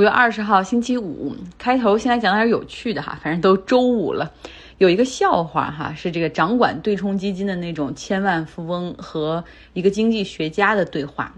[0.00, 4.32] 五月二十号星期五，开头先来讲点有趣的哈，反正都周五了，
[4.78, 9.44] 有一个笑话哈，是这个掌管对冲基金的那种千万富翁和
[9.74, 11.34] 一个经济学家的对话。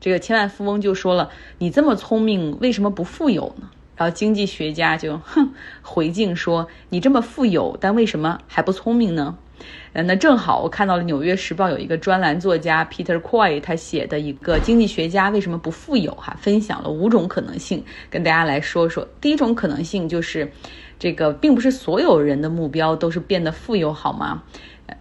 [0.00, 9.38] 这个千万富翁就说了：“你这么聪明，为什么不富有呢？”然后经济学家就哼回敬说：“你这么富有，但为什么还不聪明呢？”
[9.96, 17.80] 嗯，那正好我看到了《纽约时报》有一个专栏作家 Peter Coy 他写的一个经济学家为什么不富有哈，分享了五种可能性，
[18.10, 19.06] 跟大家来说说。
[19.20, 20.50] 第一种可能性就是，
[20.98, 24.42] 这个并不是所有人的目标都是变得富有，好吗？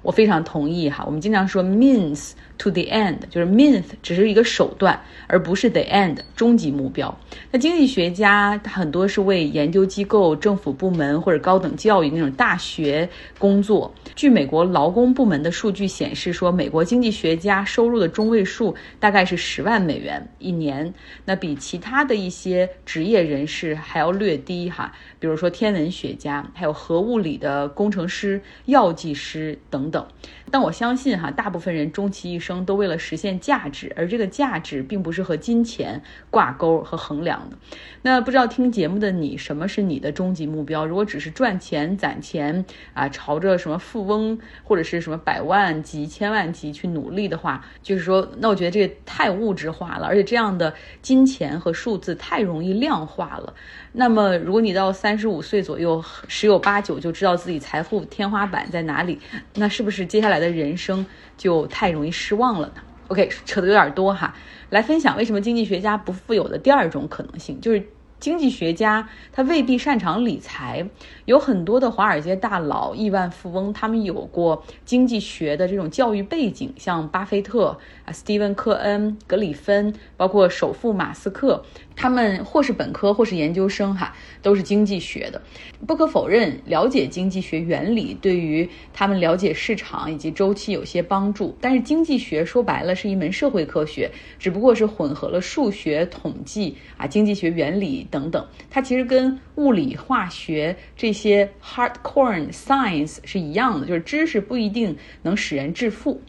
[0.04, 7.14] 我非常同意哈，我们经常说 means to the end，就是 means 只是一个手段，而不是 the end 终极目标。
[7.52, 13.08] 那经济学家很多是为研究机构、政府部门或者高等教育那种大学
[13.38, 13.94] 工作。
[14.16, 20.94] 据美国劳工部门的数据显示，说美国经济学家收入的中位数大概是十万美元一年，
[21.26, 24.94] 那比其他的一些职业人士还要略低哈。
[25.20, 30.06] 比如说天文学家，还有核物理的工程师、药剂师等等。
[30.52, 37.58] 但我相信哈，大部分人终其一生都为了实现价值，而这个价值并不是和金钱挂钩和衡量的。
[38.02, 40.86] 那不知道听节目的你，什么是你的终极目标？
[40.86, 53.54] 如果只是赚钱攒钱啊，朝着什么富翁或者是什么百万级、千万级去努力的话，就是说，那我觉得这个太物质化了，而且这样的金钱和数字太容易量化了。
[53.94, 59.20] 那么，如果你到三十五岁左右，十有八九就知道自己财富天花板在哪里，
[59.54, 61.06] 那是不是接下来的人生
[61.38, 64.34] 就太容易失忘了呢？OK，扯得有点多哈，
[64.70, 67.88] 来分享为什么经济学家不富有的第二种可能性，就是。
[68.20, 70.88] 经济学家他未必擅长理财，
[71.26, 81.66] 有很多的华尔街大佬、亿万富翁，他们有过经济学的这种教育背景，像巴菲特啊、斯蒂芬·科恩、格里芬，包括首富马斯克。
[81.96, 85.42] 他们或是本科或是研究生，哈，都是经济学的。
[85.86, 91.56] 不可否认，了解经济学原理对于他们了解市场以及周期有些帮助。
[91.60, 94.10] 但是，经济学说白了是一门社会科学，
[94.40, 98.48] 只不过是混合了数学、统计啊、经济学原理等等。
[98.70, 106.22] 它其实跟物理、化学这些 hardcore science 是一样的，就是知识不一定能使人致富。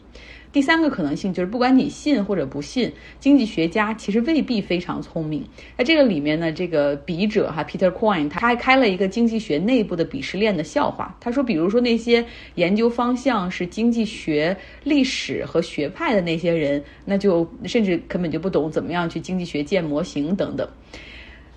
[0.55, 2.89] 第三个可能性就是，不管你信或者不信，
[3.19, 5.43] 经济学家其实未必非常聪明。
[5.77, 11.13] 在这个里面呢，这个笔者哈，Peter Coin，他还开了一个经济学内部的鄙视链的笑话。
[11.19, 14.55] 他说，比如说那些研究方向是经济学
[14.85, 20.65] 历史和学派的那些人，那就甚至根本就不懂怎么样去经济学建模型等等。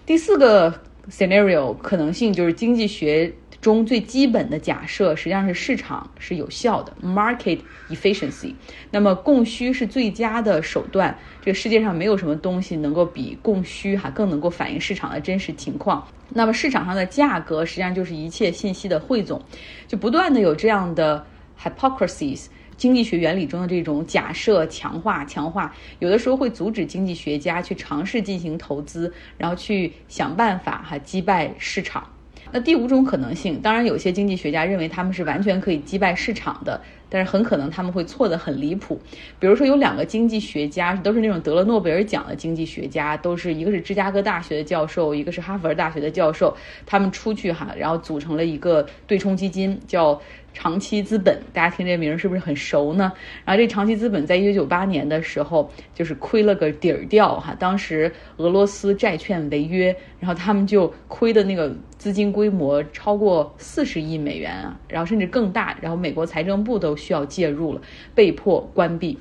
[0.04, 0.74] 第四个
[1.10, 3.32] scenario 可能性就是经济学。
[3.60, 7.58] 中最基本的假设实际上是市场是有效的，market
[7.88, 8.54] efficiency。
[8.90, 11.16] 那么供需是最佳的手段。
[11.42, 16.06] 这个世界上没有什么东西能够比供需哈更能够反映市场的真实情况。
[16.28, 19.42] 那么市场上的价格实际上就是一切信息的汇总。
[19.88, 21.26] 就不断的有这样的
[21.60, 22.46] hypocrisies，
[22.78, 32.08] 经济学原理中的这种假设强化强化，有的时候会阻止经济学家去尝试进行投资，然后去想办法哈击败市场。
[32.50, 39.00] 那第五种可能性，当然有些经济学家认为他们是完全可以击败市场的，但是很可能他们会错得很离谱。
[39.38, 50.20] 比如说有两个经济学家，都是那种得了诺贝尔奖的经济学家，都是一个是芝加哥大学的教授，一个是哈佛大学的教授，他们出去哈，然后组成了一个对冲基金，叫。
[50.54, 53.12] 长期资本，大家听这名是不是很熟呢？
[53.44, 67.80] 然后这长期资本在一九九八年的时候就是亏了个底儿掉哈，当时俄罗斯债券违约，然后他们就亏的那个资金规模超过四十亿美元啊，然后甚至更大，然后美国财政部都需要介入了，
[68.14, 69.18] 被迫关闭。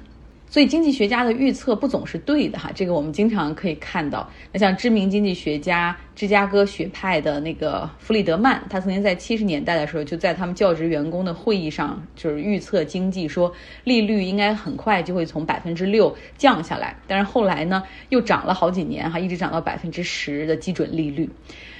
[0.49, 4.29] 所以经济学家的预测不总是对的哈，这个我们经常可以看到。
[4.53, 13.51] 那像知名经济学家芝加哥学派的那个弗里德曼，他曾经在七十年代的时候就在他们教职员工的会议上就是预测经济，说
[13.83, 16.95] 利率应该很快就会从百分之六降下来。
[17.07, 21.29] 但是后来呢，又涨了好几年哈，一直涨到百分之十的基准利率。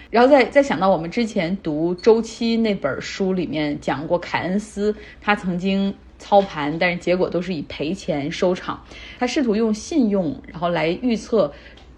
[0.10, 5.94] 然后再再想到我们之前读周期那本书里面讲过，凯恩斯他曾经。
[6.20, 8.84] 操盘，但是结果都是以赔钱收场。
[9.20, 11.54] 他试图用信用，然后来预测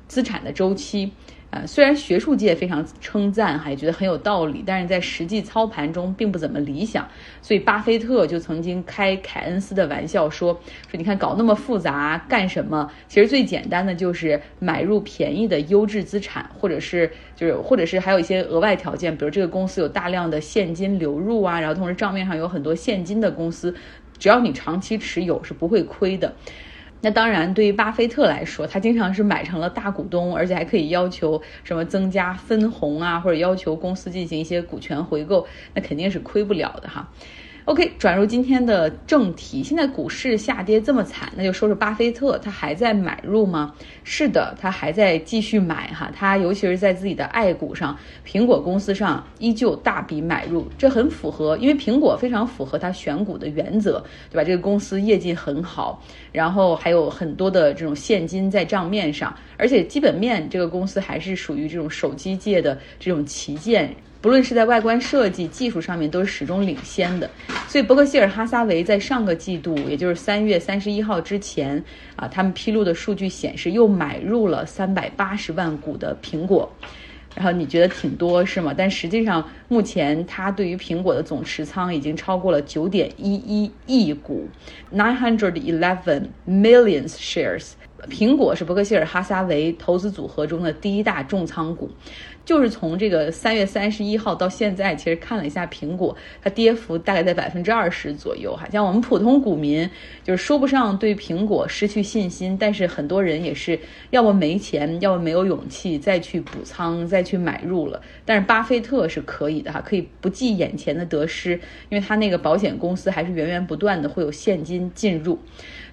[0.10, 1.10] 资产的周期。
[1.51, 7.07] 呃，虽然学术界非常称赞，还觉得很有道理，但是在实际操盘中并不怎么理想。
[7.42, 10.54] 所以巴菲特就曾经开凯恩斯的玩笑说
[10.92, 12.92] ：“说你看搞那么复杂干什么？
[13.07, 23.74] 其实最简单的就是买入便宜的优质资产，或者是就是或者是还有一些额外条件，比如这个公司有大量的现金流入啊，然后同时账面上有很多现金的公司。”
[24.19, 26.36] 只要你长期持有是不会亏的。
[27.01, 37.10] 那当然，对于巴菲特来说，他经常是买成了大股东，而且还可以要求什么增加分红啊，或者要求公司进行一些股权回购，那肯定是亏不了的哈。
[37.69, 39.62] OK，转入今天的正题。
[39.62, 43.71] 现在股市下跌这么惨，那就说说巴菲特，他还在买入吗？
[44.04, 46.12] 是的，他还在继续买哈。
[46.12, 47.95] 他尤其是在自己的爱股上，
[48.25, 54.44] 苹果公司上依旧大笔买入，这很符合，因为苹果非常符合他选股的原则，对吧？
[54.44, 63.95] 这个公司业绩很好，然后还有很多的这种现金在账面上，而且基本面这个公司还是属于这种手机界的这种旗舰。
[64.21, 67.30] 不论是在外观设计、技术上面，都是始终领先的。
[67.68, 71.81] 所以，伯克希尔哈撒韦在上个季度，也就是三月三十一号之前，
[72.18, 76.69] 啊，他们披露的数据显示，又买入了三百八十万股的苹果。
[77.36, 78.74] 然后你觉得挺多是吗？
[78.75, 84.50] 但实际上，目前他对于苹果的总持仓已经超过了九点一一亿股
[84.92, 87.74] ，nine hundred eleven millions shares。
[88.10, 91.89] 苹果是伯克希尔哈撒韦投资组合中的第一大重仓股。
[92.50, 98.68] 就是从这个三月三十一号到现在，其实看了一下苹果，它跌幅大概在百分之二十左右哈。
[98.72, 99.88] 像我们普通股民，
[100.24, 103.80] 就是说不上对苹果失去信心，但是很多人也是
[104.10, 108.01] 要么没钱，要么没有勇气再去补仓、再去买入了。
[108.25, 111.52] 但是巴菲特是可以的哈，可以不计眼前的得失，
[111.90, 115.38] 因为他那个保险公司还是源源不断的会有现金进入。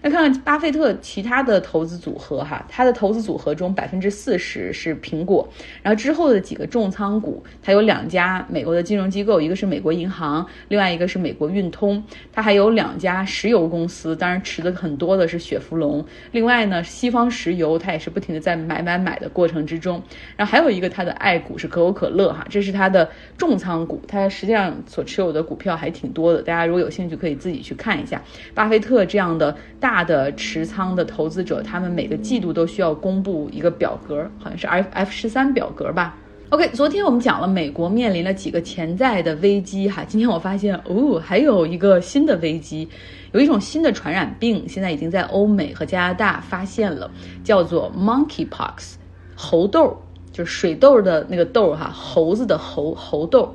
[0.01, 5.47] 那看看巴菲特其他的投资组合哈，他的投资组合中百分之四十是苹果，
[5.83, 12.01] 然后之后的几个重仓股，它有两家美国的金融机构，一个是美国银行，另外一个是美国运通，
[12.33, 20.01] 它还有两家石油公司，当然持的很多的是雪佛龙，另外呢西方石油它也是不停的在买买买的过程之中，
[20.37, 28.23] 然后还有一个它的爱股是可口可乐哈，这是它的重仓股，它实际上所持有的股票还挺多的，大家如果有兴趣可以自己去看一下，
[28.55, 29.57] 巴菲特这样的。
[29.79, 36.17] 大的持仓的投资者，他们每个季度都需要公布一个表格，好像是 F F 十三表格吧。
[36.51, 42.89] OK，昨天我们讲了美国面临了几个潜在的危机哈，今天我发现哦，还有一个新的危机，
[43.33, 47.11] 有一种新的传染病，现在已经在欧美和加拿大发现了，
[47.43, 48.95] 叫做 Monkeypox，
[49.35, 49.97] 猴痘，
[50.31, 53.53] 就是水痘的那个痘哈，猴子的猴猴痘，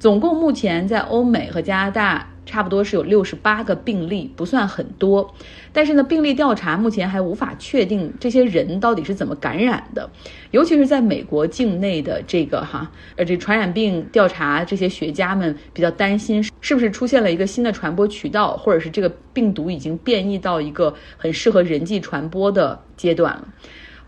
[0.00, 2.28] 总共目前在欧美和加拿大。
[2.44, 5.34] 差不多是有六十八个病例，不算很多，
[5.72, 10.10] 但是呢，病例调查目前还无法确定这些人到底是怎么感染的，
[10.50, 23.48] 尤其是在美国境内的这个哈，呃，这传染病调查这些学家们比较担心，是不是出现了一个新的传播渠道，或者是这个病毒已经变异到一个很适合人际传播的阶段了。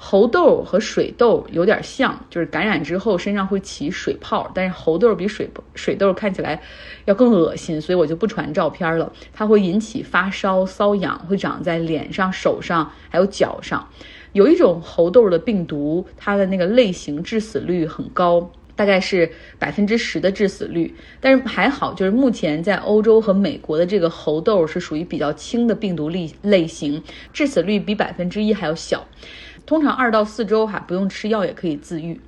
[0.06, 6.60] 猴痘和水痘有点像，就是感染之后身上会起水泡，但是猴痘比水水痘看起来
[7.06, 9.10] 要更恶心，所以我就不传照片了。
[9.32, 13.88] 它会引起发烧、瘙痒，会长在脸上、手上还有脚上。
[14.34, 20.94] 有一种猴痘的病毒，它的那个类型致死率很高，大概是百分之十的致死率。
[21.18, 27.02] 但是还好，就是目前在欧洲和美国的这个猴痘是属于比较轻的病毒类类型，
[27.32, 29.06] 致死率比百分之一还要小。
[29.66, 32.20] 通常二到四周哈，不用吃药也可以自愈。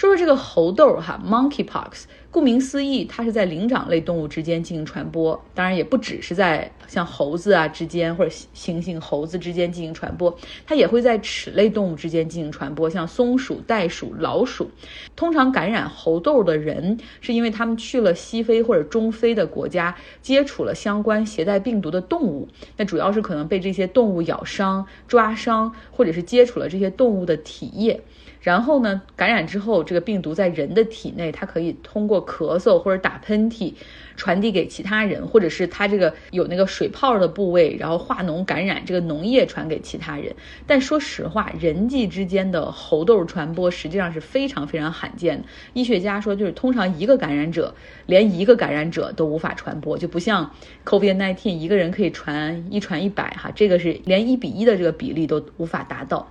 [0.00, 2.04] 说说这个猴痘哈，Monkeypox。
[2.30, 14.70] 顾名思义，它是在灵长类动物之间进行传播，当然也不只是在像猴子啊之间或者猩猩、猴子之间进行传播，它也会在齿类动物之间进行传播，像松鼠、袋鼠、老鼠。
[15.16, 22.48] 通常感染猴痘的人，是因为他们去了西非或者中非的国家，接触了相关携带病毒的动物，
[22.78, 28.00] 那主要是可能被这些动物咬伤、抓伤，或者是接触了这些动物的体液。
[28.40, 33.74] 然后呢，感染之后，这个病毒在人的体内，它可以通过咳嗽或者打喷嚏
[34.16, 40.34] 传递给其他人，或者是它这个有那个水泡的部位，然后化脓感染这个脓液传给其他人。
[40.66, 45.44] 但说实话，人际之间的猴痘传播实际上是非常非常罕见的。
[45.74, 47.74] 医学家说，就是通常一个感染者
[48.06, 50.50] 连一个感染者都无法传播，就不像
[50.86, 56.26] COVID-19 一个人可以传一传一百哈，这个是连一比一的这个比例都无法达到。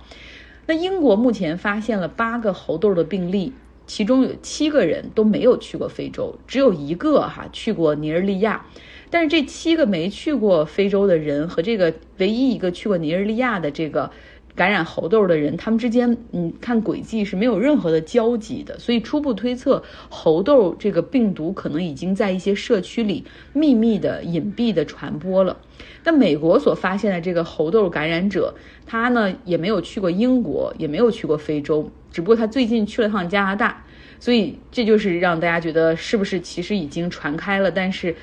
[0.66, 3.52] 那英国目前发现了八个猴痘的病例，
[3.86, 8.66] 其中有七个人都没有去过非洲，只有一个哈去过尼日利亚。
[9.10, 14.10] 但是这七个没去过非洲的人和这个唯一一个去过尼日利亚的这个。
[14.54, 25.56] 感染猴痘的人，他们之间，嗯，看轨迹是没有任何的交集的，所以初步推测，猴痘这个病毒可能已经在一些社区里秘密的、隐蔽的传播了。
[26.02, 28.54] 但美国所发现的这个猴痘感染者，
[28.86, 33.84] 他呢也没有去过英国，也没有去过非洲，只不过他最近去了趟加拿大。
[34.20, 38.14] 所以这就是让大家觉得是不是其实已经传开了，但是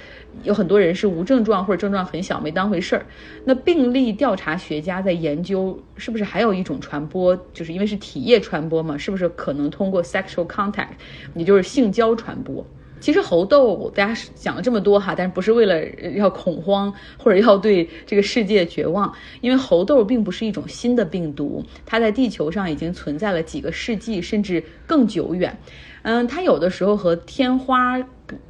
[0.43, 3.03] 有很多人是无症状或者症状很小，没当回事儿。
[3.43, 10.89] 那病例调查学家在研究是不是还有一种传播，就是因为是体液传播嘛，是不是可能通过 sexual contact，
[11.33, 12.63] 也就是性交传播？
[12.99, 15.85] 其实猴痘，大家讲了这么多哈，但是不是为了
[16.15, 19.13] 要恐慌或者要对这个世界绝望？
[19.41, 25.57] 因为猴痘并不是一种新的病毒，它在地球上已经存在了几个世纪，甚至更久远。
[26.03, 27.97] 嗯，它有的时候和天花。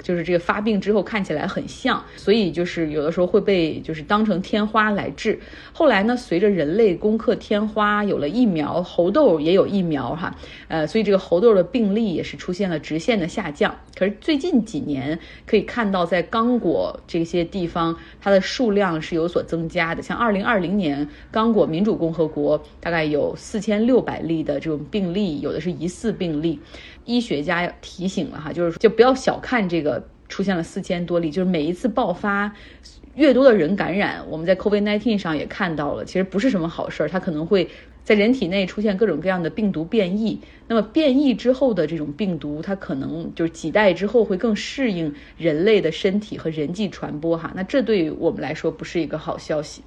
[0.01, 5.39] 就是这个发病之后看起来很像，所以就是有的时候会被就是当成天花来治。
[5.73, 10.35] 后来呢，随着人类攻克天花，有了疫苗，猴痘也有疫苗哈，
[10.67, 13.75] 呃，所以这个猴痘的病例也是出现了直线的下降。
[13.95, 20.01] 可是最近几年可以看到，在刚果这些地方，它的数量是有所增加的。
[20.01, 26.59] 像二零二零年，刚果民主共和国大概有四千六百例的这种病例，有的是疑似病例。
[27.07, 32.53] 医学家提醒了哈，就是就不要小看这个出现了四千多例，就是每一次爆发，
[33.15, 37.67] 越多的人感染，我们在 COVID-19 上也看到了，其实不是什么好事儿，它可能会
[38.03, 40.39] 在人体内出现各种各样的病毒变异。
[40.67, 49.81] 那么变异之后的这种病毒，它可能就是几代之后会更适应人类的身体和人际传播哈，那这对于我们来说不是一个好消息。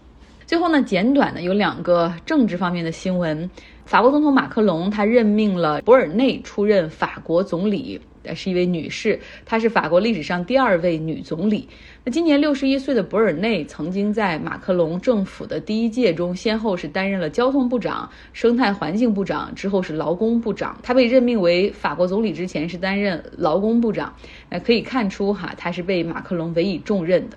[0.46, 3.48] 最后呢，简短的有两个政治方面的新闻。
[3.90, 8.00] 法国总统马克龙他任命了博尔内出任法国总理，
[8.37, 11.68] 是一位女士，她是法国历史上第二位女总理。
[12.04, 20.78] 那今年六十一岁的博尔内曾经在马克龙政府的第一届中，先后是担任了交通部长、生态环境部长，之后是劳工部长。
[20.85, 24.14] 他被任命为法国总理之前是担任劳工部长，
[24.49, 27.37] 那可以看出哈，他是被马克龙委以重任的。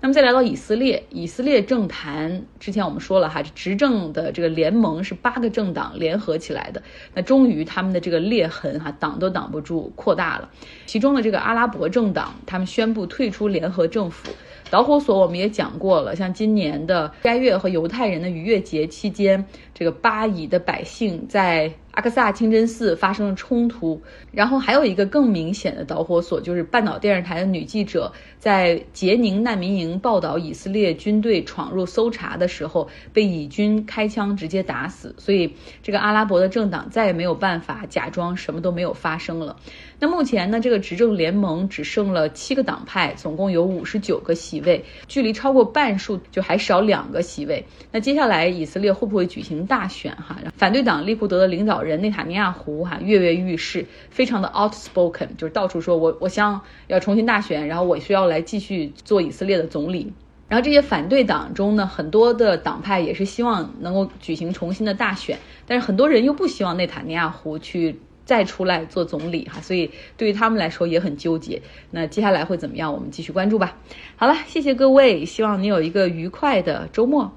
[0.00, 6.82] 那么再来到以色列，以色列政坛之前我们说了哈，执政的这个联盟是八个政党联合起来的，
[7.14, 10.48] 那终于他们的这个裂痕哈挡都挡不住扩大了。
[10.84, 14.30] 其中的这个阿拉伯政党，他们宣布退出联合政府。
[14.70, 21.72] 导火索我们也讲过了，像今年的斋月和犹太人的逾越节期间，这个巴以的百姓在。
[21.92, 23.98] 阿克萨清真寺发生了冲突，
[24.30, 35.14] 然后还有一个更明显的导火索，就是半岛电视台的女记者在杰宁难民营报道以色列军队闯入搜查的时候，被以军开枪直接打死。
[35.16, 35.50] 所以，
[35.82, 39.56] 这个阿拉伯的政党再也没有办法假装什么都没有发生了。
[39.98, 47.64] 那目前呢，这个执政联盟只剩了七个党派，总共有五十九个席位，距离超过半数就还少两个席位。
[47.92, 50.16] 那接下来以色列会不会举行大选？
[50.16, 60.12] 哈，反对党利库德的领导人内塔尼亚胡哈跃跃欲试，非常的 outspoken，就是到处说我我想要重新大选，然后我需要来继续做以色列的总理。
[60.48, 67.98] 然后这些反对党中呢，很多的党派也是希望能够举行重新的大选，但是很多人又不希望内塔尼亚胡去。
[68.26, 71.62] 再出来做总理哈，所以对于他们来说也很纠结。
[71.92, 72.92] 那接下来会怎么样？
[72.92, 73.78] 我们继续关注吧。
[74.16, 77.32] 好了，谢谢各位，希望你有一个愉快的周末。